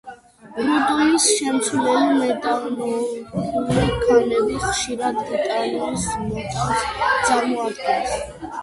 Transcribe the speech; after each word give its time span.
რუტილის 0.59 1.27
შემცველი 1.33 2.07
მეტამორფული 2.21 3.85
ქანები 4.07 4.59
ხშირად 4.65 5.21
ტიტანის 5.29 6.11
მადანს 6.33 6.85
წარმოადგენს. 7.31 8.21